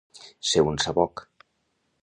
[0.51, 1.25] Ser un saboc.